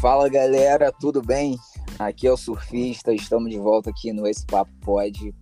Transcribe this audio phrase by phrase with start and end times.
[0.00, 1.58] Fala galera, tudo bem?
[1.98, 5.34] Aqui é o Surfista, estamos de volta aqui no Esse Papo Pod,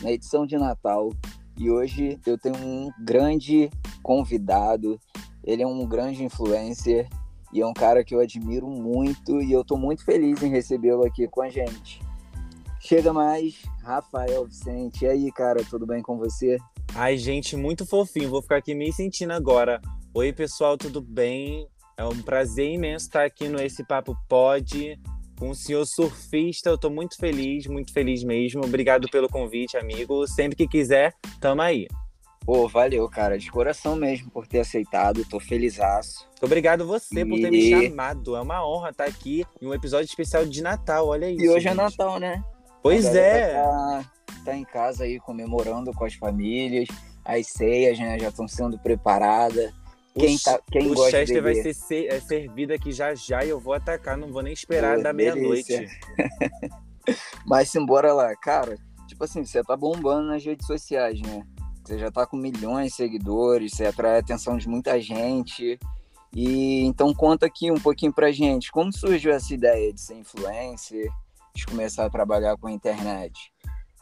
[0.00, 1.10] na edição de Natal.
[1.58, 3.68] E hoje eu tenho um grande
[4.04, 5.00] convidado,
[5.42, 7.08] ele é um grande influencer
[7.52, 11.04] e é um cara que eu admiro muito e eu estou muito feliz em recebê-lo
[11.04, 12.00] aqui com a gente.
[12.78, 15.04] Chega mais, Rafael Vicente.
[15.04, 16.56] E aí, cara, tudo bem com você?
[16.94, 18.30] Ai, gente, muito fofinho.
[18.30, 19.82] Vou ficar aqui me sentindo agora.
[20.14, 21.66] Oi, pessoal, tudo bem?
[21.96, 24.98] É um prazer imenso estar aqui no Esse Papo Pod
[25.38, 26.70] com o senhor surfista.
[26.70, 28.64] Eu estou muito feliz, muito feliz mesmo.
[28.64, 30.26] Obrigado pelo convite, amigo.
[30.26, 31.86] Sempre que quiser, tamo aí.
[32.44, 36.28] Pô, valeu, cara, de coração mesmo por ter aceitado, tô felizaço.
[36.42, 37.24] Obrigado você e...
[37.24, 38.36] por ter me chamado.
[38.36, 41.42] É uma honra estar aqui em um episódio especial de Natal, olha isso.
[41.42, 41.80] E hoje é gente.
[41.80, 42.44] é Natal, né?
[42.82, 43.54] Pois é.
[43.54, 44.04] Tá,
[44.44, 46.86] tá, em casa aí comemorando com as famílias,
[47.24, 49.72] as ceias, né, já estão sendo preparadas.
[50.16, 53.48] Quem, tá, quem o gosta Chester vai ser, ser é, servido aqui já já e
[53.48, 55.88] eu vou atacar, não vou nem esperar Pô, da meia-noite.
[57.44, 58.76] Mas simbora lá, cara.
[59.08, 61.44] Tipo assim, você tá bombando nas redes sociais, né?
[61.84, 65.78] Você já tá com milhões de seguidores, você atrai a atenção de muita gente.
[66.32, 71.08] E então conta aqui um pouquinho pra gente, como surgiu essa ideia de ser influencer,
[71.54, 73.52] de começar a trabalhar com a internet?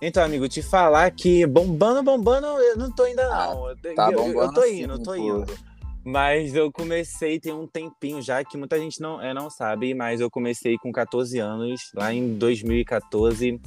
[0.00, 3.68] Então, amigo, te falar que bombando, bombando, eu não tô ainda não.
[3.68, 5.71] Ah, tá eu, bombando eu tô assim, indo, eu tô indo.
[6.04, 10.20] Mas eu comecei tem um tempinho já, que muita gente não, é, não sabe, mas
[10.20, 13.60] eu comecei com 14 anos, lá em 2014.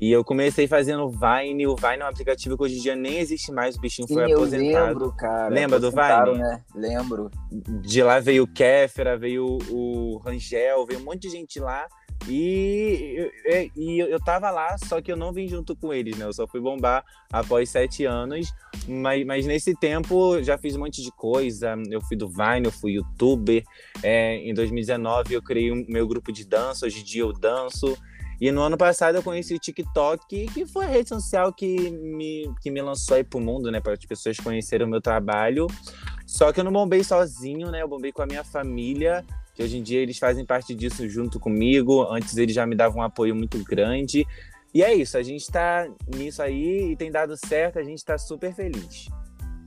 [0.00, 1.66] E eu comecei fazendo Vine.
[1.66, 4.14] O Vine é um aplicativo que hoje em dia nem existe mais, o bichinho Sim,
[4.14, 4.68] foi aposentado.
[4.68, 5.48] Eu lembro, cara.
[5.48, 6.38] Lembra do Vine?
[6.38, 6.62] Né?
[6.74, 7.30] Lembro.
[7.50, 11.88] De lá veio o Kéfera, veio o Rangel, veio um monte de gente lá.
[12.26, 16.26] E, e, e, eu tava lá, só que eu não vim junto com eles, né?
[16.26, 18.52] Eu só fui bombar após sete anos.
[18.86, 21.74] Mas, mas nesse tempo já fiz um monte de coisa.
[21.90, 23.62] Eu fui do Vine, eu fui youtuber.
[24.02, 26.86] É, em 2019 eu criei o um, meu grupo de dança.
[26.86, 27.96] Hoje em dia eu danço.
[28.40, 32.48] E no ano passado eu conheci o TikTok, que foi a rede social que me,
[32.60, 33.80] que me lançou aí pro mundo, né?
[33.80, 35.66] Para as pessoas conhecerem o meu trabalho.
[36.26, 37.82] Só que eu não bombei sozinho, né?
[37.82, 39.24] Eu bombei com a minha família
[39.58, 42.06] que hoje em dia eles fazem parte disso junto comigo.
[42.12, 44.24] Antes eles já me davam um apoio muito grande.
[44.72, 48.16] E é isso, a gente está nisso aí e tem dado certo, a gente está
[48.16, 49.08] super feliz.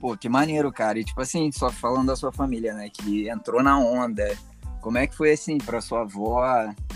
[0.00, 0.98] Pô, que maneiro, cara.
[0.98, 2.88] E tipo assim, só falando da sua família, né?
[2.88, 4.34] Que entrou na onda,
[4.82, 6.42] como é que foi assim para sua avó,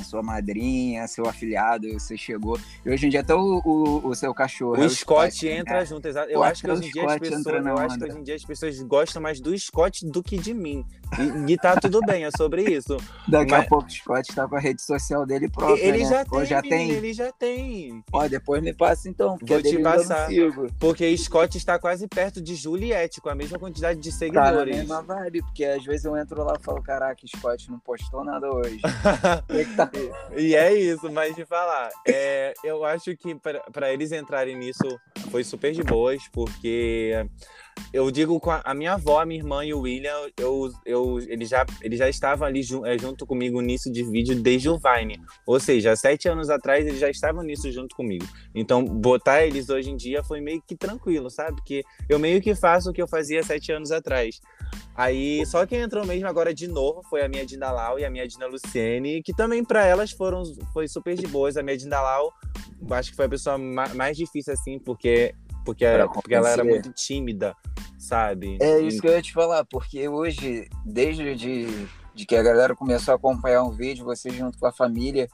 [0.04, 1.88] sua madrinha, seu afilhado?
[1.92, 2.58] Você chegou.
[2.84, 4.76] E hoje em dia até o, o, o seu cachorro.
[4.76, 5.58] O é Scott, Scott né?
[5.58, 5.86] entra né?
[5.86, 6.28] junto, exato.
[6.28, 8.44] Eu acho que hoje em dia as pessoas, eu acho que hoje em dia as
[8.44, 10.84] pessoas gostam mais do Scott do que de mim.
[11.46, 12.96] E, e tá tudo bem, é sobre isso.
[13.28, 13.64] Daqui Mas...
[13.64, 15.80] a pouco o Scott tá com a rede social dele própria.
[15.80, 16.10] Ele né?
[16.10, 16.90] já tem, já tem.
[16.90, 18.04] Ele já tem.
[18.12, 19.38] Ó, depois me passa então.
[19.40, 20.28] Vou te passar.
[20.80, 24.52] Porque Scott está quase perto de Juliette, com a mesma quantidade de seguidores.
[24.52, 27.75] Tá na mesma vibe, porque às vezes eu entro lá e falo, caraca, Scott não
[27.78, 28.80] postou nada hoje.
[29.76, 29.90] tá...
[30.36, 33.34] E é isso, mas de falar, é, eu acho que
[33.72, 34.98] para eles entrarem nisso
[35.30, 37.12] foi super de boas, porque
[37.92, 41.18] eu digo com a, a, minha avó, a minha irmã e o William, eu, eu,
[41.28, 45.20] eles, já, eles já estavam ali é, junto comigo nisso de vídeo desde o Vine.
[45.46, 48.26] Ou seja, sete anos atrás eles já estavam nisso junto comigo.
[48.54, 51.56] Então, botar eles hoje em dia foi meio que tranquilo, sabe?
[51.56, 54.40] Porque eu meio que faço o que eu fazia sete anos atrás.
[54.94, 58.10] Aí, só quem entrou mesmo agora de novo foi a minha Dinda Lau e a
[58.10, 61.56] minha Dina Luciene, que também para elas foram foi super de boas.
[61.56, 62.32] A minha Dinda Lau,
[62.90, 65.34] acho que foi a pessoa mais difícil assim, porque
[65.66, 65.84] porque,
[66.14, 67.54] porque ela era muito tímida,
[67.98, 68.56] sabe?
[68.60, 72.74] É isso que eu ia te falar, porque hoje, desde de, de que a galera
[72.76, 75.28] começou a acompanhar um vídeo, você junto com a família,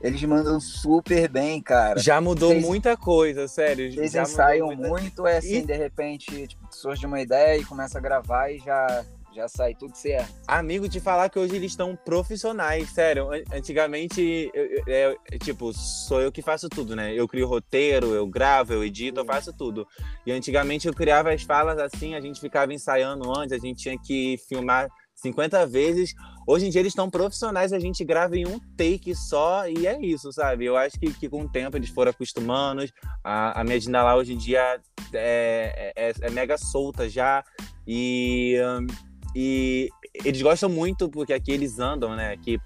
[0.00, 1.98] eles mandam super bem, cara.
[1.98, 3.86] Já mudou Vocês, muita coisa, sério.
[3.86, 4.88] Eles ensaiam muita...
[4.88, 5.66] muito, é assim, e...
[5.66, 9.04] de repente, tipo, surge uma ideia e começa a gravar e já
[9.34, 10.32] já sai tudo certo.
[10.46, 13.30] Amigo, te falar que hoje eles estão profissionais, sério.
[13.52, 17.14] Antigamente, eu, eu, eu, tipo, sou eu que faço tudo, né?
[17.14, 19.86] Eu crio roteiro, eu gravo, eu edito, eu faço tudo.
[20.26, 23.98] E antigamente eu criava as falas assim, a gente ficava ensaiando antes, a gente tinha
[23.98, 26.14] que filmar 50 vezes.
[26.46, 30.00] Hoje em dia eles estão profissionais, a gente grava em um take só e é
[30.00, 30.64] isso, sabe?
[30.64, 32.84] Eu acho que, que com o tempo eles foram acostumando.
[33.22, 34.80] A, a minha lá hoje em dia
[35.14, 37.44] é, é, é mega solta já.
[37.86, 38.56] E.
[38.60, 39.88] Um, e
[40.24, 42.32] eles gostam muito porque aqui eles andam, né?
[42.32, 42.58] Aqui,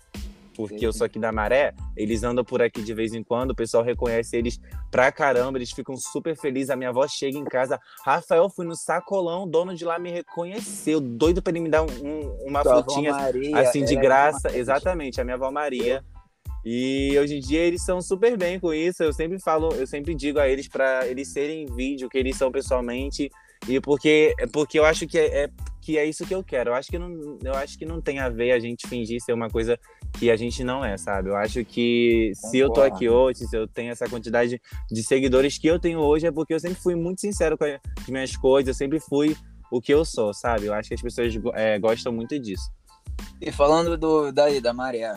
[0.54, 3.54] porque eu sou aqui da Maré, eles andam por aqui de vez em quando, o
[3.54, 4.58] pessoal reconhece eles
[4.90, 6.70] pra caramba, eles ficam super felizes.
[6.70, 10.10] A minha avó chega em casa, Rafael, fui no sacolão, o dono de lá me
[10.10, 14.48] reconheceu, doido pra ele me dar um, uma Tua frutinha Maria, assim de é graça.
[14.48, 16.02] É Exatamente, a minha avó Maria.
[16.68, 19.00] E hoje em dia eles são super bem com isso.
[19.00, 22.50] Eu sempre falo, eu sempre digo a eles para eles serem vídeo que eles são
[22.50, 23.30] pessoalmente
[23.68, 25.50] e porque, porque eu acho que é, é,
[25.80, 26.70] que é isso que eu quero.
[26.70, 29.32] Eu acho que, não, eu acho que não tem a ver a gente fingir ser
[29.32, 29.78] uma coisa
[30.18, 31.28] que a gente não é, sabe?
[31.28, 32.50] Eu acho que Concordo.
[32.50, 34.60] se eu tô aqui hoje, se eu tenho essa quantidade
[34.90, 38.08] de seguidores que eu tenho hoje, é porque eu sempre fui muito sincero com as
[38.08, 39.36] minhas coisas, eu sempre fui
[39.70, 40.66] o que eu sou, sabe?
[40.66, 42.70] Eu acho que as pessoas é, gostam muito disso.
[43.40, 45.14] E falando do, daí, da maré,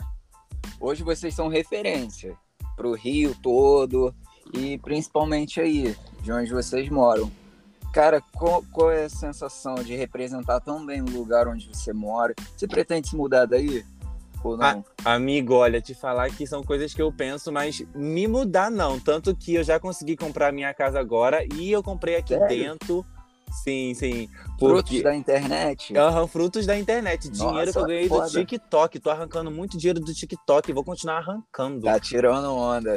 [0.80, 2.36] hoje vocês são referência
[2.76, 4.14] para o Rio todo
[4.54, 7.30] e principalmente aí, de onde vocês moram.
[7.92, 12.34] Cara, qual, qual, é a sensação de representar tão bem o lugar onde você mora?
[12.56, 13.84] Você pretende se mudar daí?
[14.44, 14.84] Ou não?
[15.04, 18.98] Ah, amigo, olha, te falar que são coisas que eu penso, mas me mudar não.
[18.98, 22.48] Tanto que eu já consegui comprar minha casa agora e eu comprei aqui Sério?
[22.48, 23.04] dentro
[23.50, 24.28] Sim, sim.
[24.58, 25.00] Porque...
[25.00, 25.96] Frutos da internet?
[25.96, 27.28] Aham, frutos da internet.
[27.28, 28.26] Dinheiro Nossa, que eu ganhei foda.
[28.26, 29.00] do TikTok.
[29.00, 30.72] Tô arrancando muito dinheiro do TikTok.
[30.72, 31.82] Vou continuar arrancando.
[31.82, 32.94] Tá tirando onda.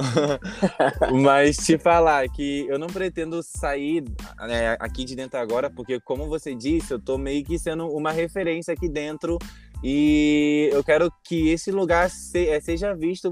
[1.22, 4.04] Mas te falar que eu não pretendo sair
[4.40, 8.12] né, aqui de dentro agora, porque, como você disse, eu tô meio que sendo uma
[8.12, 9.38] referência aqui dentro.
[9.84, 13.30] E eu quero que esse lugar eh, seja visto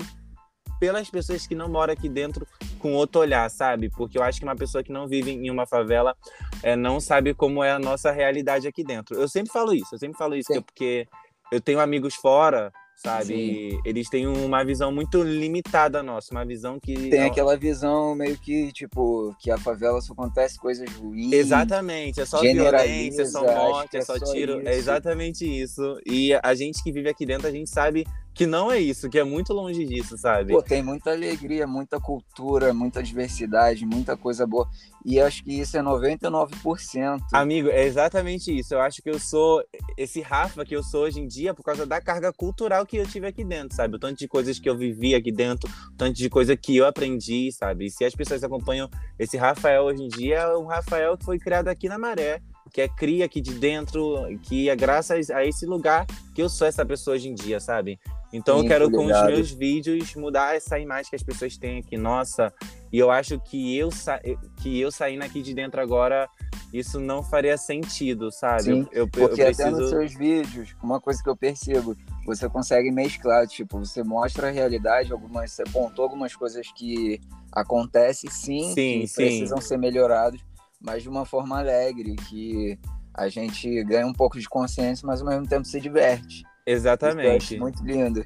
[0.81, 2.47] pelas pessoas que não moram aqui dentro
[2.79, 3.87] com outro olhar, sabe?
[3.87, 6.17] Porque eu acho que uma pessoa que não vive em uma favela
[6.63, 9.15] é, não sabe como é a nossa realidade aqui dentro.
[9.15, 11.07] Eu sempre falo isso, eu sempre falo isso, porque
[11.51, 13.79] eu tenho amigos fora sabe?
[13.83, 18.71] Eles têm uma visão muito limitada nossa, uma visão que tem aquela visão meio que
[18.71, 21.33] tipo que a favela só acontece coisas ruins.
[21.33, 24.67] Exatamente, é só violência, é só morte, é, é só, só tiro, isso.
[24.67, 25.99] é exatamente isso.
[26.05, 29.19] E a gente que vive aqui dentro, a gente sabe que não é isso, que
[29.19, 30.53] é muito longe disso, sabe?
[30.53, 34.67] Pô, tem muita alegria, muita cultura, muita diversidade, muita coisa boa.
[35.03, 37.21] E acho que isso é 99%.
[37.33, 38.73] Amigo, é exatamente isso.
[38.73, 39.63] Eu acho que eu sou
[39.97, 43.05] esse Rafa que eu sou hoje em dia por causa da carga cultural que eu
[43.05, 43.95] tive aqui dentro, sabe?
[43.95, 46.85] O tanto de coisas que eu vivi aqui dentro, o tanto de coisa que eu
[46.85, 47.85] aprendi, sabe?
[47.85, 48.89] E se as pessoas acompanham
[49.19, 52.81] esse Rafael hoje em dia, é um Rafael que foi criado aqui na Maré, que
[52.81, 56.85] é cria aqui de dentro, que é graças a esse lugar que eu sou essa
[56.85, 57.99] pessoa hoje em dia, sabe?
[58.33, 61.79] Então Sim, eu quero com os meus vídeos mudar essa imagem que as pessoas têm
[61.79, 62.53] aqui, nossa.
[62.91, 64.19] E eu acho que eu sa...
[64.61, 66.29] que eu saindo aqui de dentro agora,
[66.73, 68.63] isso não faria sentido, sabe?
[68.63, 69.61] Sim, eu, eu, porque eu preciso...
[69.61, 71.95] até nos seus vídeos, uma coisa que eu percebo,
[72.25, 77.19] você consegue mesclar, tipo, você mostra a realidade, algumas, você apontou algumas coisas que
[77.51, 79.15] acontecem sim, sim sim.
[79.15, 80.39] precisam ser melhoradas,
[80.81, 82.77] mas de uma forma alegre, que
[83.13, 86.43] a gente ganha um pouco de consciência, mas ao mesmo tempo se diverte.
[86.65, 87.59] Exatamente.
[87.59, 88.25] muito lindo.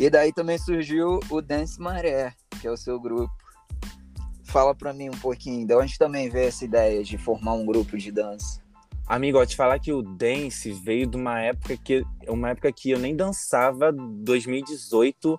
[0.00, 3.32] E daí também surgiu o Dance Maré, que é o seu grupo.
[4.44, 7.96] Fala pra mim um pouquinho, de onde também veio essa ideia de formar um grupo
[7.96, 8.60] de dança?
[9.06, 12.90] Amigo, ó, te falar que o dance veio de uma época que uma época que
[12.90, 15.38] eu nem dançava, 2018,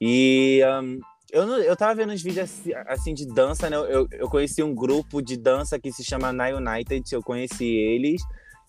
[0.00, 1.00] e um,
[1.34, 3.76] eu, não, eu tava vendo uns vídeos assim, assim de dança, né?
[3.76, 8.22] Eu, eu conheci um grupo de dança que se chama Na United, eu conheci eles.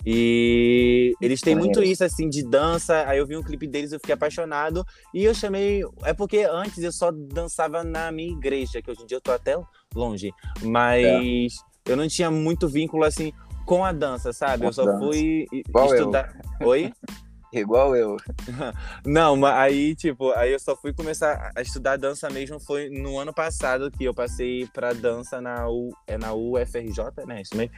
[0.04, 3.08] E eles têm muito isso, assim, de dança.
[3.08, 4.84] Aí eu vi um clipe deles, eu fiquei apaixonado.
[5.14, 5.84] E eu chamei.
[6.04, 9.32] É porque antes eu só dançava na minha igreja, que hoje em dia eu tô
[9.32, 9.56] até
[9.94, 10.32] longe.
[10.64, 11.92] Mas é.
[11.92, 13.32] eu não tinha muito vínculo, assim,
[13.64, 14.64] com a dança, sabe?
[14.64, 15.06] Com eu só dança.
[15.06, 16.36] fui Igual estudar.
[16.60, 16.68] Eu.
[16.68, 16.92] Oi?
[17.60, 18.18] Igual eu.
[19.06, 22.60] Não, mas aí, tipo, aí eu só fui começar a estudar dança mesmo.
[22.60, 27.42] Foi no ano passado que eu passei pra dança na, U, é na UFRJ, né?
[27.42, 27.74] Isso mesmo.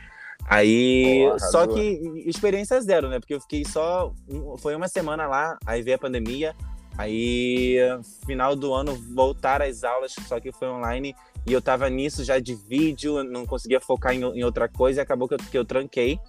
[0.46, 3.20] Aí, Porra, só que experiência zero, né?
[3.20, 4.14] Porque eu fiquei só.
[4.60, 6.56] Foi uma semana lá, aí veio a pandemia.
[6.98, 7.78] Aí,
[8.26, 11.16] final do ano, voltar às aulas, só que foi online.
[11.47, 15.01] E eu tava nisso já de vídeo, não conseguia focar em, em outra coisa e
[15.01, 16.19] acabou que eu, que eu tranquei.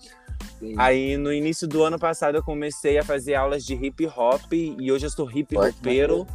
[0.59, 0.75] Sim.
[0.77, 4.93] Aí no início do ano passado eu comecei a fazer aulas de hip hop e
[4.93, 6.27] hoje eu sou hip hopero.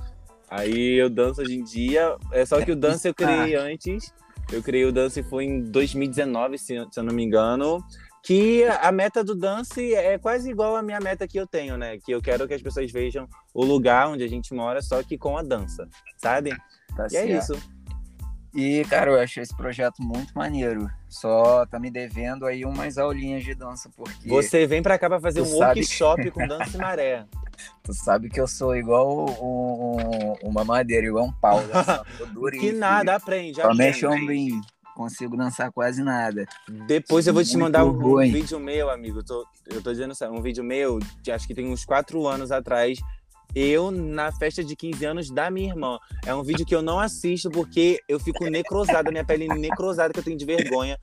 [0.50, 2.16] Aí eu danço hoje em dia.
[2.32, 4.14] É só que o dança eu criei antes.
[4.52, 7.84] Eu criei o Dance foi em 2019, se, se eu não me engano.
[8.24, 11.98] Que a meta do Dance é quase igual à minha meta que eu tenho, né?
[11.98, 15.18] Que eu quero que as pessoas vejam o lugar onde a gente mora, só que
[15.18, 16.52] com a dança, sabe?
[16.96, 17.30] Tá e é certo.
[17.30, 17.54] é isso.
[18.54, 20.88] E, cara, eu achei esse projeto muito maneiro.
[21.10, 24.30] Só tá me devendo aí umas aulinhas de dança, porque...
[24.30, 27.26] Você vem pra cá pra fazer um workshop com dança e maré.
[27.84, 31.62] Tu sabe que eu sou igual um, um, uma madeira, igual um pau.
[31.62, 32.52] Né?
[32.60, 34.62] que nada, aprende, Só mexe ombrinho.
[34.96, 36.46] Consigo dançar quase nada.
[36.86, 39.20] Depois eu vou te mandar um, um, vídeo meu, amigo.
[39.20, 42.52] Eu tô, eu tô dizendo um vídeo meu, de, acho que tem uns quatro anos
[42.52, 43.00] atrás,
[43.56, 46.00] eu na festa de 15 anos da minha irmã.
[46.26, 50.20] É um vídeo que eu não assisto porque eu fico necrosada, minha pele necrosada que
[50.20, 50.98] eu tenho de vergonha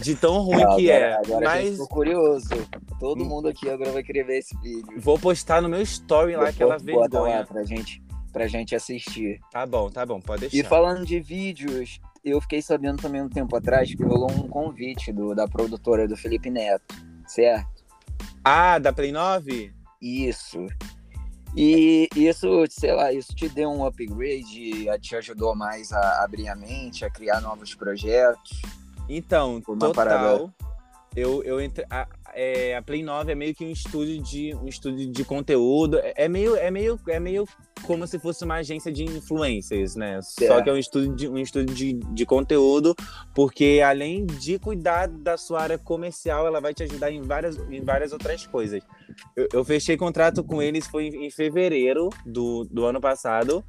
[0.00, 1.12] de tão ruim não, que agora, é.
[1.14, 1.80] Agora Mas...
[1.80, 2.48] a curioso.
[2.98, 4.84] Todo mundo aqui agora vai querer ver esse vídeo.
[4.98, 7.40] Vou postar no meu story lá aquela vergonha.
[7.40, 9.40] Lá pra gente, pra gente assistir.
[9.50, 10.56] Tá bom, tá bom, pode deixar.
[10.56, 15.12] E falando de vídeos, eu fiquei sabendo também um tempo atrás que rolou um convite
[15.12, 16.94] do, da produtora do Felipe Neto,
[17.26, 17.82] certo?
[18.44, 19.72] Ah, da Play 9?
[20.00, 20.66] Isso.
[21.54, 26.56] E isso, sei lá, isso te deu um upgrade, te ajudou mais a abrir a
[26.56, 28.62] mente, a criar novos projetos?
[29.08, 29.92] Então, total.
[29.92, 30.54] Parada...
[31.14, 34.66] Eu, eu entre, a, é, a Play 9 é meio que um estúdio de um
[34.66, 35.98] estúdio de conteúdo.
[35.98, 37.46] É, é meio é meio é meio
[37.82, 40.18] como se fosse uma agência de influencers, né?
[40.18, 40.46] É.
[40.46, 42.94] Só que é um estúdio de um estúdio de, de conteúdo,
[43.34, 47.82] porque além de cuidar da sua área comercial, ela vai te ajudar em várias em
[47.82, 48.82] várias outras coisas.
[49.36, 53.62] Eu, eu fechei contrato com eles foi em, em fevereiro do, do ano passado.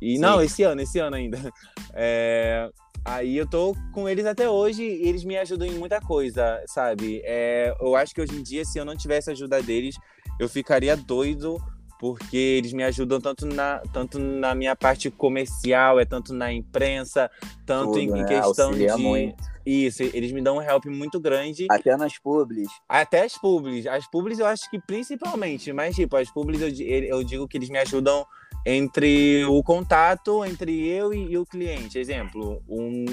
[0.00, 0.20] E Sim.
[0.20, 1.38] não, esse ano, esse ano ainda.
[1.98, 2.70] É,
[3.06, 7.22] Aí eu tô com eles até hoje e eles me ajudam em muita coisa, sabe?
[7.24, 9.96] É, eu acho que hoje em dia, se eu não tivesse a ajuda deles,
[10.40, 11.56] eu ficaria doido,
[12.00, 17.30] porque eles me ajudam tanto na, tanto na minha parte comercial, é tanto na imprensa,
[17.64, 18.24] tanto Tudo, em, né?
[18.24, 18.88] questão de.
[18.96, 19.56] Muito.
[19.64, 21.66] Isso, eles me dão um help muito grande.
[21.70, 22.68] Até nas publis.
[22.88, 23.86] Até as publis.
[23.86, 27.68] As publis eu acho que principalmente, mas tipo, as publis eu, eu digo que eles
[27.68, 28.26] me ajudam
[28.66, 32.00] entre o contato entre eu e, e o cliente.
[32.00, 33.04] Exemplo, um,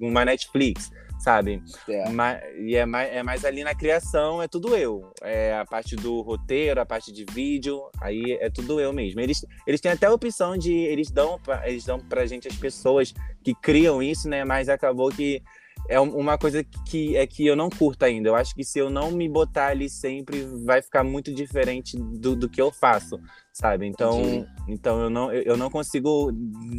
[0.00, 1.62] uma Netflix, sabe?
[1.86, 2.08] É.
[2.08, 5.12] Ma, e é mais, é mais ali na criação, é tudo eu.
[5.22, 9.20] É a parte do roteiro, a parte de vídeo, aí é tudo eu mesmo.
[9.20, 10.72] Eles, eles têm até a opção de.
[10.72, 14.42] Eles dão, pra, eles dão pra gente as pessoas que criam isso, né?
[14.42, 15.42] Mas acabou que
[15.88, 18.28] é uma coisa que é que eu não curto ainda.
[18.28, 22.34] Eu acho que se eu não me botar ali sempre, vai ficar muito diferente do,
[22.34, 23.20] do que eu faço,
[23.52, 23.86] sabe?
[23.86, 26.30] Então, então eu não eu não consigo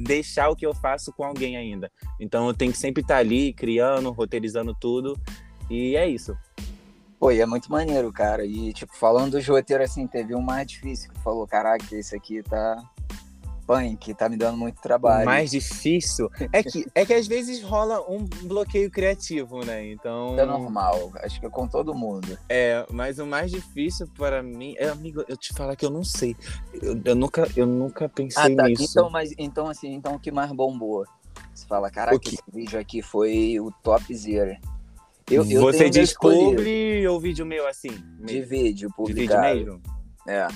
[0.04, 1.92] deixar o que eu faço com alguém ainda.
[2.20, 5.20] Então eu tenho que sempre estar ali criando, roteirizando tudo
[5.70, 6.36] e é isso.
[7.20, 8.46] Pô, e é muito maneiro, cara.
[8.46, 12.44] E tipo, falando do roteiro assim, teve um mais difícil que falou, caraca, esse aqui
[12.44, 12.78] tá
[13.66, 15.24] punk, tá me dando muito trabalho.
[15.24, 19.86] O mais difícil é que, é que às vezes rola um bloqueio criativo, né?
[19.92, 20.38] Então.
[20.40, 22.38] É normal, acho que é com todo mundo.
[22.48, 24.76] É, mas o mais difícil para mim.
[24.78, 26.36] É, amigo, eu te falar que eu não sei.
[26.82, 28.68] Eu, eu nunca, eu nunca pensei ah, tá.
[28.68, 28.84] nisso.
[28.92, 31.06] Então, mas, então, assim, então o que mais bombou?
[31.54, 34.56] Você fala, caraca, esse vídeo aqui foi o top zero.
[35.30, 37.92] Eu, eu Você diz publi ou vídeo meu assim?
[38.20, 39.48] De vídeo, publicado.
[39.48, 39.96] De vídeo mesmo?
[40.28, 40.48] É.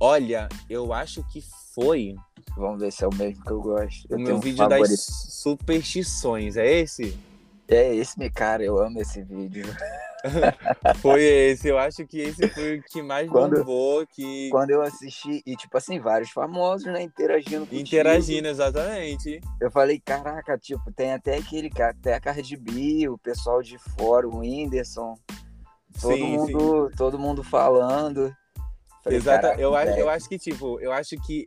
[0.00, 1.42] Olha, eu acho que
[1.74, 2.14] foi.
[2.56, 4.06] Vamos ver se é o mesmo que eu gosto.
[4.10, 7.16] Eu o meu vídeo um das superstições, é esse?
[7.68, 9.64] É esse, meu cara, eu amo esse vídeo.
[11.00, 14.06] foi esse, eu acho que esse foi o que mais quando, bombou.
[14.06, 14.48] Que...
[14.50, 17.80] Quando eu assisti, e tipo assim, vários famosos, né, interagindo contigo.
[17.80, 19.40] Interagindo, exatamente.
[19.60, 24.28] Eu falei, caraca, tipo, tem até aquele, até a Cardi B, o pessoal de fora,
[24.28, 25.18] o Whindersson,
[26.00, 26.96] todo sim, mundo, sim.
[26.96, 28.34] todo mundo falando.
[29.08, 31.46] Exato, eu acho, eu acho que, tipo, eu acho que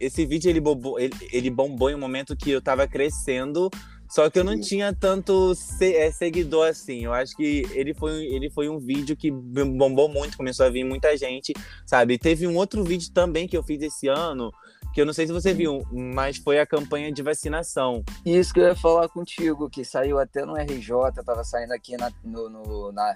[0.00, 3.70] esse vídeo ele bombou, ele, ele bombou em um momento que eu tava crescendo,
[4.08, 7.04] só que eu não tinha tanto é, seguidor assim.
[7.04, 10.84] Eu acho que ele foi, ele foi um vídeo que bombou muito, começou a vir
[10.84, 11.52] muita gente,
[11.84, 12.18] sabe?
[12.18, 14.52] Teve um outro vídeo também que eu fiz esse ano,
[14.94, 18.04] que eu não sei se você viu, mas foi a campanha de vacinação.
[18.24, 22.10] Isso que eu ia falar contigo, que saiu até no RJ, tava saindo aqui na,
[22.24, 23.14] no, no na,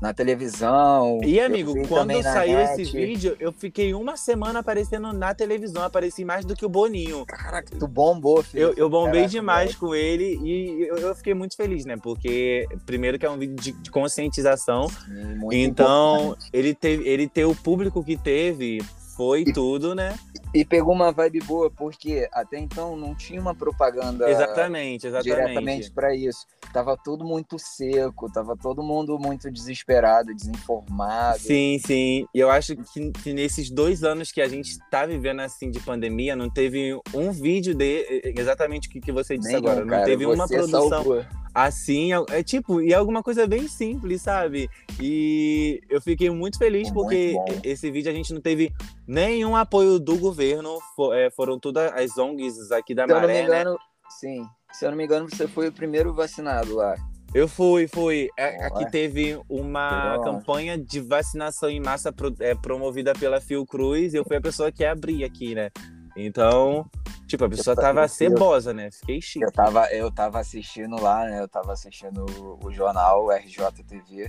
[0.00, 1.20] na televisão.
[1.22, 5.82] E, amigo, quando saiu esse vídeo, eu fiquei uma semana aparecendo na televisão.
[5.82, 7.26] Apareci mais do que o Boninho.
[7.26, 8.62] Caraca, tu bombou, filho.
[8.62, 11.96] Eu, eu bombei Caraca, demais com ele e eu, eu, fiquei muito feliz, né?
[11.96, 14.88] Porque, primeiro, que é um vídeo de, de conscientização.
[14.88, 18.82] Sim, então, ele teve, ele ter o público que teve
[19.16, 20.18] foi tudo, né?
[20.52, 25.36] E pegou uma vibe boa, porque até então não tinha uma propaganda exatamente, exatamente.
[25.36, 26.44] diretamente para isso.
[26.72, 31.38] Tava tudo muito seco, tava todo mundo muito desesperado, desinformado.
[31.38, 32.26] Sim, sim.
[32.34, 35.78] E eu acho que, que nesses dois anos que a gente tá vivendo assim de
[35.78, 39.84] pandemia, não teve um vídeo de exatamente o que, que você disse agora.
[39.84, 40.88] Não teve uma produção.
[40.88, 44.68] Salvou assim, é, é, tipo, e é alguma coisa bem simples, sabe?
[45.00, 48.72] E eu fiquei muito feliz é porque muito esse vídeo a gente não teve
[49.06, 53.28] nenhum apoio do governo, for, é, foram todas as ONGs aqui da Se Maré, eu
[53.28, 53.44] não me né?
[53.44, 53.78] engano, né?
[54.08, 54.46] sim.
[54.72, 56.94] Se eu não me engano, você foi o primeiro vacinado lá.
[57.32, 58.28] Eu fui, fui.
[58.36, 64.16] É, aqui teve uma campanha de vacinação em massa pro, é, promovida pela Fiocruz e
[64.16, 65.70] eu fui a pessoa que abri aqui, né?
[66.16, 66.88] Então,
[67.30, 68.90] Tipo, a pessoa eu, tava cebosa, né?
[68.90, 69.44] Fiquei chique.
[69.44, 71.40] Eu tava, eu tava assistindo lá, né?
[71.40, 74.28] Eu tava assistindo o, o jornal, o RJTV.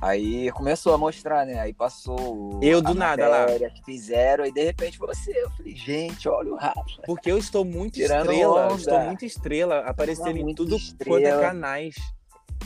[0.00, 1.58] Aí começou a mostrar, né?
[1.58, 2.60] Aí passou.
[2.62, 3.46] Eu do nada lá.
[3.46, 5.32] que fizeram, e de repente você.
[5.32, 7.02] Eu falei, gente, olha o Rafa.
[7.04, 8.66] Porque eu estou muito Tirando estrela.
[8.66, 8.74] Onda.
[8.76, 11.18] Estou muito estrela, aparecendo em tudo estrela.
[11.18, 11.96] quanto é canais.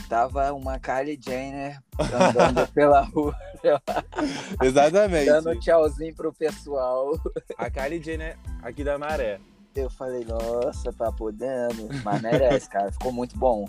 [0.07, 3.35] Tava uma Kylie Jenner andando pela rua.
[4.61, 5.25] Exatamente.
[5.25, 7.11] Dando tchauzinho pro pessoal.
[7.57, 9.39] A Kylie Jenner aqui da Maré.
[9.75, 11.89] eu falei, nossa, tá podendo.
[12.03, 12.91] Mas merece, cara.
[12.91, 13.65] Ficou muito bom.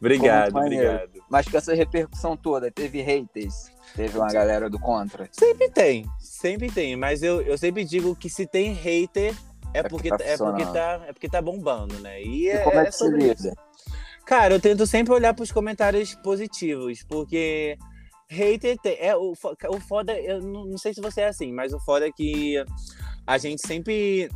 [0.00, 1.10] Obrigado, muito obrigado.
[1.28, 3.70] Mas com essa repercussão toda, teve haters?
[3.96, 5.28] Teve uma galera do contra?
[5.32, 6.94] Sempre tem, sempre tem.
[6.94, 9.34] Mas eu, eu sempre digo que se tem hater,
[9.74, 12.22] é, É porque, porque tá é, porque tá, é porque tá bombando, né?
[12.22, 13.44] E, E é, como é é que se sobre isso.
[13.48, 13.56] lida?
[14.24, 17.78] Cara, eu tento sempre olhar pros comentários positivos, porque
[18.28, 21.72] hater tem, é o, o foda, eu não, não sei se você é assim, mas
[21.72, 22.62] o foda é que
[23.26, 24.30] a gente sempre,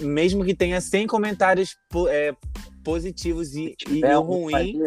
[0.00, 1.76] mesmo que tenha 100 comentários
[2.08, 2.34] é,
[2.82, 4.80] positivos e, e É ruim,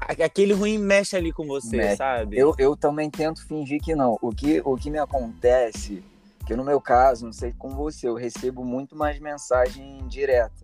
[0.00, 1.96] aquele ruim mexe ali com você, Mexe.
[1.96, 2.38] sabe?
[2.38, 4.18] Eu, eu também tento fingir que não.
[4.20, 6.04] O que, o que me acontece,
[6.46, 10.63] que no meu caso, não sei com você, eu recebo muito mais mensagem direta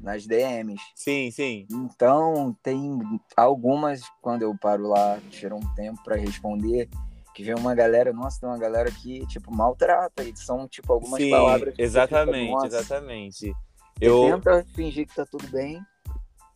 [0.00, 0.80] nas DMs.
[0.94, 1.66] Sim, sim.
[1.70, 2.98] Então, tem
[3.36, 6.88] algumas, quando eu paro lá, tiro um tempo para responder,
[7.34, 11.22] que vem uma galera, nossa, tem uma galera que, tipo, maltrata, e são, tipo, algumas
[11.22, 11.74] Sim, palavras.
[11.74, 13.52] você fica, exatamente, exatamente.
[14.00, 15.80] Eu, tenta fingir que tá tudo bem.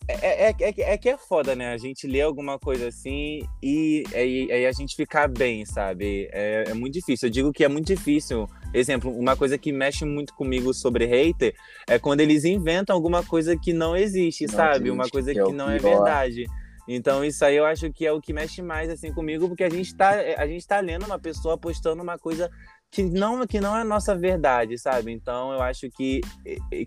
[0.09, 1.73] É, é, é, é que é foda, né?
[1.73, 6.29] A gente lê alguma coisa assim e aí, a gente ficar bem, sabe?
[6.33, 7.27] É, é muito difícil.
[7.27, 8.49] Eu digo que é muito difícil.
[8.73, 11.55] Exemplo, uma coisa que mexe muito comigo sobre hater
[11.89, 14.91] é quando eles inventam alguma coisa que não existe, Não sabe?
[14.91, 16.45] Uma existe, coisa que é que não é verdade.
[16.89, 19.71] Então isso aí eu acho que é o que mexe mais assim comigo, porque a
[19.71, 22.49] gente tá, a gente tá lendo uma pessoa postando uma coisa
[22.91, 25.13] que não, que não é a nossa verdade, sabe?
[25.13, 26.21] Então eu acho que,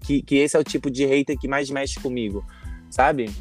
[0.01, 2.43] que, que esse é o tipo de hater que mais mexe comigo,
[2.89, 3.33] sabe?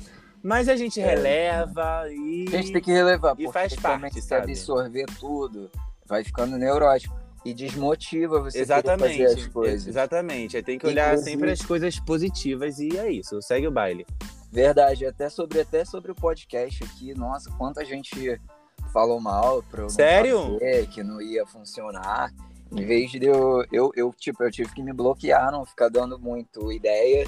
[0.43, 1.07] Mas a gente É.
[1.07, 2.45] releva e.
[2.49, 4.53] A gente tem que relevar, e porque faz parte, se sabe?
[4.53, 5.71] absorver tudo,
[6.07, 7.17] vai ficando neurótico.
[7.45, 9.19] E desmotiva você Exatamente.
[9.23, 9.87] fazer as coisas.
[9.87, 10.57] Exatamente.
[10.57, 13.41] Aí tem que olhar Inclusive- sempre as coisas positivas e é isso.
[13.41, 14.05] Segue o baile.
[14.51, 18.41] Verdade, até sobre, até sobre o podcast aqui, nossa, quanta gente
[18.93, 20.55] falou mal pra eu Sério?
[20.55, 22.33] fazer, que não ia funcionar.
[22.73, 26.19] Em vez de eu, eu, eu, tipo, eu tive que me bloquear, não ficar dando
[26.19, 27.25] muito ideia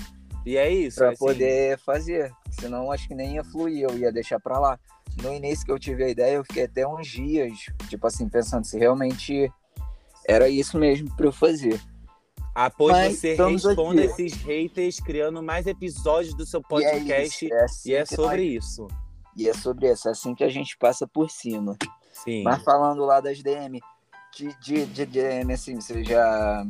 [0.47, 0.97] E é isso.
[0.99, 1.18] pra assim.
[1.18, 2.32] poder fazer.
[2.50, 4.78] Senão acho que nem ia fluir, eu ia deixar pra lá.
[5.23, 8.64] No início que eu tive a ideia, eu fiquei até uns dias, tipo assim, pensando
[8.64, 9.52] se realmente
[10.26, 11.81] era isso mesmo pra eu fazer.
[12.55, 14.11] Após Mas você responda aqui.
[14.22, 17.44] esses haters, criando mais episódios do seu E é podcast.
[17.46, 18.88] isso, é assim E é sobre nós- isso.
[19.37, 21.76] E é sobre isso, é assim que a gente passa por cima.
[22.12, 22.42] Sim.
[22.42, 23.81] Mas falando lá das DM,
[24.37, 26.64] de, de, de DM, assim, você já.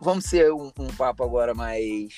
[0.00, 2.14] Vamos ser um, um papo agora mais.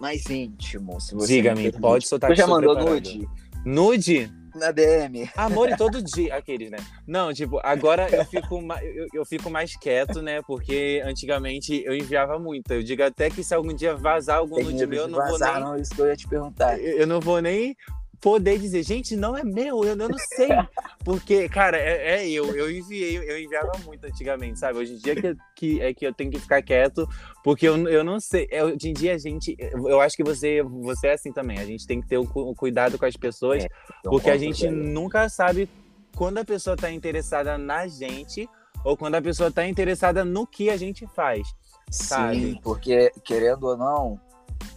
[0.00, 1.34] Mais íntimo, se você.
[1.34, 2.94] Diga-me, pode soltar Você já mandou preparado.
[2.94, 3.28] nude
[3.64, 4.32] Nude?
[4.54, 5.30] na DM?
[5.36, 6.34] Amor e todo dia.
[6.34, 6.78] Aqueles, né?
[7.06, 10.42] Não, tipo, agora eu fico, eu, eu fico mais quieto, né?
[10.42, 12.72] Porque antigamente eu enviava muito.
[12.72, 15.30] Eu digo até que se algum dia vazar algum Tem nude meu, eu não vou
[15.32, 15.64] vazar, nem.
[15.64, 16.78] não, isso que eu ia te perguntar.
[16.80, 17.76] Eu eu não vou nem
[18.20, 20.48] poder dizer, gente, não é meu, eu, não sei.
[21.04, 24.78] Porque, cara, é, é eu, eu enviei, eu enviava muito antigamente, sabe?
[24.78, 27.08] Hoje em dia que, que é que eu tenho que ficar quieto,
[27.42, 28.46] porque eu, eu não sei.
[28.50, 31.58] É, hoje em dia a gente, eu acho que você, você é assim também.
[31.58, 33.64] A gente tem que ter cu- um cuidado com as pessoas,
[34.00, 35.68] Então, porque a gente nunca sabe
[36.14, 38.48] quando a pessoa tá interessada na gente
[38.84, 41.46] ou quando a pessoa tá interessada no que a gente faz.
[41.90, 42.52] sabe?
[42.52, 44.20] Sim, porque, querendo ou não,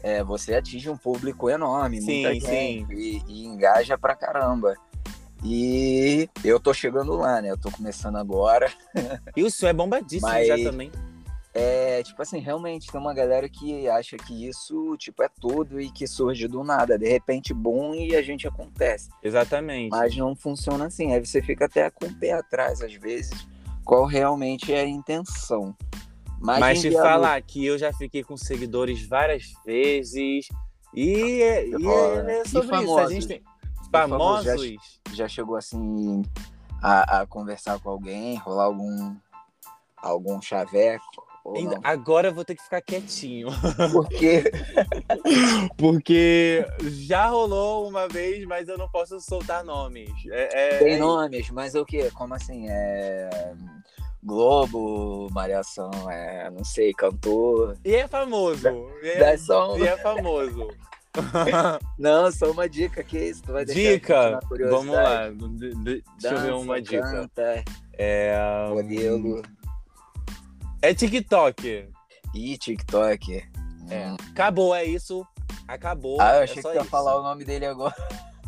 [0.03, 4.75] é, você atinge um público enorme, Sim, muita gente, E, e engaja pra caramba.
[5.43, 7.49] E eu tô chegando lá, né?
[7.49, 8.71] Eu tô começando agora.
[9.35, 10.91] E o seu é bombadíssimo Mas- já também.
[11.53, 15.91] É, tipo assim, realmente tem uma galera que acha que isso, tipo, é tudo e
[15.91, 16.97] que surge do nada.
[16.97, 19.09] De repente, bom, e a gente acontece.
[19.21, 19.89] Exatamente.
[19.91, 21.13] Mas não funciona assim.
[21.13, 23.45] Aí você fica até com o pé atrás, às vezes,
[23.83, 25.75] qual realmente é a intenção.
[26.41, 30.47] Mas, Mas te falar que eu já fiquei com seguidores várias vezes.
[30.93, 32.73] E é, e Olha, é e sobre isso.
[32.73, 33.13] A famosos?
[33.13, 33.43] gente tem.
[33.91, 34.99] famosos, já- Famosos?
[35.13, 36.23] já chegou assim
[36.81, 39.15] a, a conversar com alguém, rolar algum
[39.97, 41.23] algum chaveco
[41.55, 43.47] Ainda- agora eu vou ter que ficar quietinho.
[43.93, 44.43] Porque
[45.77, 50.09] Porque já rolou uma vez, mas eu não posso soltar nomes.
[50.29, 52.09] É, é- tem é- nomes, mas o que?
[52.11, 52.65] Como assim?
[52.69, 53.53] É
[54.23, 57.77] Globo, Malhação, é, não sei, cantor.
[57.83, 58.67] E é famoso.
[59.01, 60.67] E é, só e é famoso.
[61.99, 64.39] Não, só uma dica que isso, tu vai deixar dica.
[64.69, 65.27] Vamos lá.
[65.29, 67.01] De- de- Deixa eu ver Dança, uma dica.
[67.01, 67.63] Canta,
[67.97, 68.33] É,
[68.69, 69.41] modelo
[70.81, 71.89] é TikTok.
[72.33, 73.43] e TikTok.
[73.89, 74.15] É.
[74.31, 75.27] Acabou, é isso.
[75.67, 76.19] Acabou.
[76.21, 77.95] Ah, eu é achei só que ia falar o nome dele agora.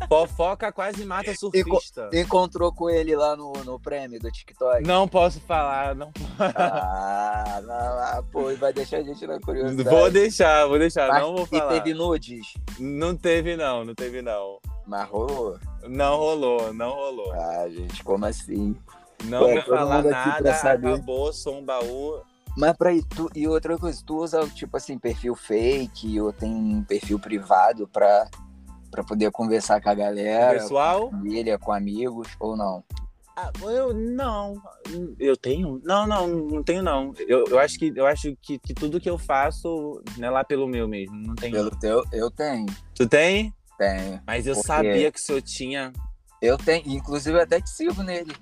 [0.08, 2.08] Fofoca quase mata surfista.
[2.12, 4.86] Encontrou com ele lá no, no prêmio do TikTok.
[4.86, 9.88] Não posso falar, não Ah, não, ah, pô, e vai deixar a gente na curiosidade.
[9.88, 11.72] Vou deixar, vou deixar, Mas- não vou E falar.
[11.72, 12.54] teve nudes?
[12.78, 14.58] Não teve não, não teve não.
[14.86, 15.58] Mas rolou?
[15.88, 17.32] Não rolou, não rolou.
[17.32, 18.76] Ah, gente, como assim?
[19.24, 22.20] Não vou todo falar nada, acabou, sou um baú.
[22.56, 26.84] Mas pra tu, e outra coisa, tu usa, tipo assim, perfil fake ou tem um
[26.84, 28.28] perfil privado pra,
[28.94, 30.60] pra poder conversar com a galera?
[30.60, 31.08] Pessoal?
[31.10, 32.84] Com a família, com amigos, ou não?
[33.36, 34.62] Ah, eu não.
[35.18, 35.80] Eu tenho?
[35.84, 37.12] Não, não, não tenho não.
[37.26, 40.44] Eu, eu acho que eu acho que, que tudo que eu faço não é lá
[40.44, 41.16] pelo meu mesmo.
[41.16, 41.52] Não tenho.
[41.52, 42.66] Pelo teu, eu tenho.
[42.94, 43.52] Tu tem?
[43.76, 44.22] Tenho.
[44.24, 45.92] Mas eu Porque- sabia que o senhor tinha.
[46.40, 48.32] Eu tenho, inclusive eu até te sigo nele.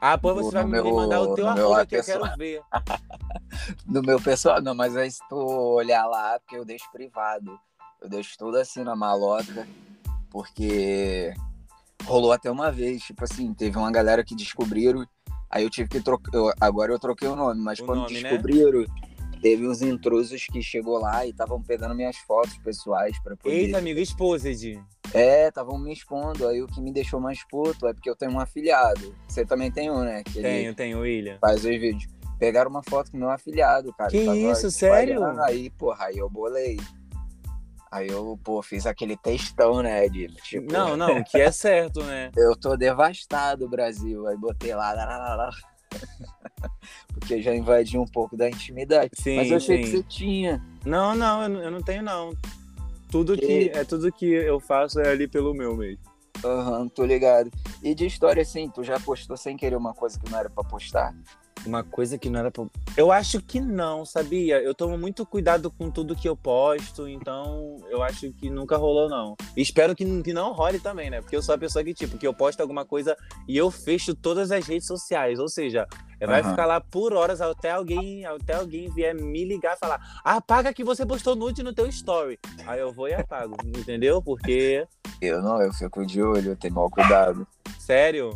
[0.00, 2.02] Ah, pô, No- você vai no me meu- mandar o teu meu arroba que eu
[2.04, 2.62] quero ver.
[3.86, 7.58] No meu pessoal, não, mas aí se tu olhar lá, porque eu deixo privado.
[8.00, 9.66] Eu deixo tudo assim na malota,
[10.30, 11.32] porque
[12.04, 15.04] rolou até uma vez, tipo assim, teve uma galera que descobriram,
[15.50, 18.20] aí eu tive que trocar, eu- agora eu troquei o nome, mas O quando nome,
[18.20, 18.30] né?
[18.30, 18.84] descobriram,
[19.42, 23.54] teve uns intrusos que chegou lá e estavam pegando minhas fotos pessoais pra poder...
[23.54, 24.80] Eita, amigo, Exposed.
[25.12, 28.30] É, estavam me expondo, aí o que me deixou mais puto é porque eu tenho
[28.32, 29.12] um afilhado.
[29.28, 30.22] Você também tem um, né?
[30.22, 31.36] Que Tenho, tenho, William.
[31.40, 32.06] faz os vídeos.
[32.38, 34.10] Pegaram uma foto com meu afilhado, cara.
[34.10, 35.20] Que isso, sério?
[35.42, 36.78] Aí, porra, aí eu bolei.
[37.90, 40.72] Aí eu, pô, fiz aquele textão, né, de tipo...
[40.72, 42.30] Não, não, que é certo, né?
[42.36, 44.28] Eu tô devastado, Brasil.
[44.28, 45.50] Aí botei lá, lá, lá, lá,
[47.12, 49.10] porque já invadiu um pouco da intimidade.
[49.14, 49.82] Sim, Mas eu achei sim.
[49.82, 50.62] que você tinha.
[50.86, 52.32] Não, não, eu não, tenho, não.
[53.10, 55.98] Tudo Que- que, é tudo que eu faço é ali pelo meu mesmo.
[56.44, 57.50] Aham, tô ligado.
[57.82, 60.62] E de história, assim, tu já postou sem querer uma coisa que não era pra
[60.62, 61.12] postar?
[61.66, 62.64] Uma coisa que não era pra...
[62.96, 64.60] Eu acho que não, sabia?
[64.60, 69.08] Eu tomo muito cuidado com tudo que eu posto, então eu acho que nunca rolou,
[69.08, 69.36] não.
[69.56, 71.20] Espero que, que não role também, né?
[71.20, 74.14] Porque eu sou a pessoa que, tipo, que eu posto alguma coisa e eu fecho
[74.14, 75.38] todas as redes sociais.
[75.38, 75.86] Ou seja,
[76.26, 80.72] vai ficar lá por horas até alguém, até alguém vier me ligar e falar apaga
[80.72, 82.38] que você postou nude no teu story.
[82.66, 84.22] Aí eu vou e apago, entendeu?
[84.22, 84.86] Porque,
[85.20, 87.46] Eu não, eu fico de olho, eu tenho mal cuidado.
[87.78, 88.32] sério,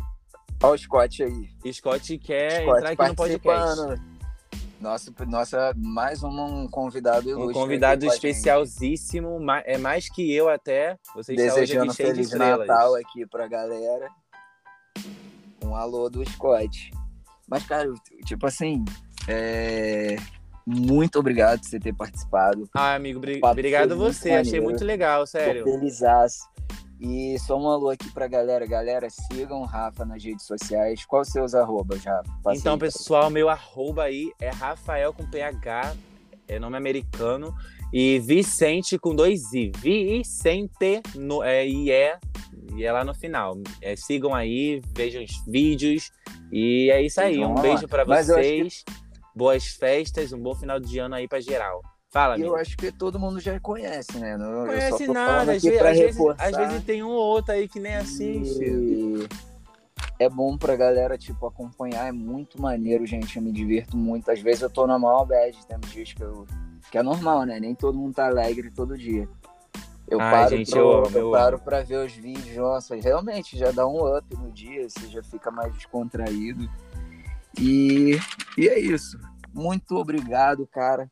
[0.65, 1.73] Olha o Scott aí.
[1.73, 4.01] Scott quer Scott entrar aqui no podcast.
[4.81, 7.49] Nossa, nossa, mais um convidado ilustre.
[7.49, 10.97] Um convidado especialzíssimo, ma- é mais que eu até.
[11.15, 12.67] Você está hoje Desejando aqui cheio de Feliz estrelas.
[12.67, 14.09] Natal aqui pra galera.
[15.63, 16.91] Um alô do Scott.
[17.47, 17.91] Mas, cara,
[18.25, 18.83] tipo assim,
[19.27, 20.17] é...
[20.67, 22.69] muito obrigado por você ter participado.
[22.75, 24.31] Ah, amigo, bri- obrigado você.
[24.31, 25.63] Achei muito legal, sério.
[25.63, 26.39] Felizaço.
[27.07, 28.65] E só um alô aqui pra galera.
[28.65, 31.05] Galera, sigam o Rafa nas redes sociais.
[31.05, 32.31] Quais os seus arrobas, Rafa?
[32.55, 35.95] Então, pessoal, meu arroba aí é Rafael com PH,
[36.47, 37.53] é nome americano.
[37.93, 39.71] E Vicente com dois I.
[39.77, 42.17] Vicente no, é, e é,
[42.75, 43.55] e é lá no final.
[43.81, 46.11] É, sigam aí, vejam os vídeos.
[46.51, 47.37] E é isso aí.
[47.37, 48.83] Então, Um beijo eu acho que- vocês.
[49.35, 51.81] Boas festas, um bom final de ano aí pra geral.
[52.09, 52.49] Fala, E amigo.
[52.51, 54.37] eu acho que todo mundo já conhece, né?
[54.37, 56.45] Não, conhece nada, às, às, vezes, reforçar.
[56.47, 58.63] às vezes tem um ou outro aí que nem assiste.
[58.63, 59.27] E
[60.17, 62.07] é bom pra galera, tipo, acompanhar.
[62.07, 63.35] É muito maneiro, gente.
[63.35, 64.31] Eu me divirto muito.
[64.31, 65.57] Às vezes eu tô na maior bad.
[65.67, 66.45] Tem dias que eu...
[66.89, 67.59] Que é normal, né?
[67.59, 69.27] Nem todo mundo tá alegre todo dia.
[70.07, 72.55] Eu Ai, paro, gente, pro- eu eu paro pra ver os vídeos.
[72.55, 74.87] Nossa, realmente já dá um up no dia.
[74.87, 76.69] Você já fica mais descontraído.
[77.59, 78.17] E,
[78.57, 79.19] e é isso.
[79.51, 81.09] Muito obrigado, cara.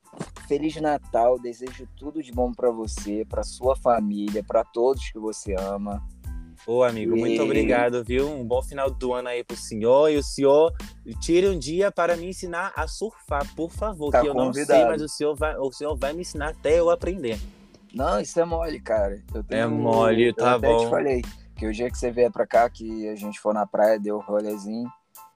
[0.47, 1.39] Feliz Natal.
[1.39, 6.01] Desejo tudo de bom pra você, pra sua família, pra todos que você ama.
[6.65, 8.29] Ô, amigo, muito E- obrigado, viu?
[8.29, 10.09] Um bom final do ano aí pro senhor.
[10.09, 10.71] E o senhor
[11.19, 14.11] tire um dia para me ensinar a surfar, por favor.
[14.11, 14.91] Tá que eu não sei, convidado.
[14.91, 17.37] mas o senhor, vai, o senhor vai me ensinar até eu aprender.
[17.93, 19.21] Não, isso é mole, cara.
[19.33, 20.77] Eu É mole, eu tá bom.
[20.77, 21.21] te falei
[21.57, 24.17] que o dia que você vier pra cá, que a gente for na praia, deu
[24.17, 24.89] um rolezinho,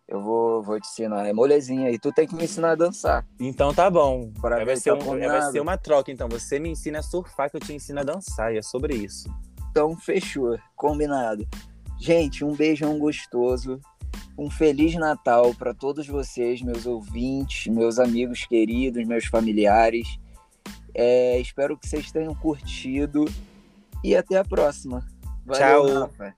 [0.08, 1.28] eu vou, vou te ensinar.
[1.28, 1.92] É molezinha.
[1.92, 3.26] E tu tem que me ensinar a dançar.
[3.40, 4.32] Então tá bom.
[4.40, 6.30] Pra Vai ser, tá um- vai ser uma troca, então.
[6.30, 8.54] Você me ensina a surfar, que eu te ensino a dançar.
[8.54, 9.30] E é sobre isso.
[9.72, 10.58] Então, fechou.
[10.76, 11.46] Combinado.
[12.00, 13.80] Gente, um beijão gostoso.
[14.38, 20.08] Um Feliz Natal para todos vocês, meus ouvintes, meus amigos queridos, meus familiares.
[20.94, 23.26] É, espero que vocês tenham curtido.
[24.04, 25.06] E até a próxima.
[25.46, 26.00] Valeu, Tchau.
[26.02, 26.36] Rafa.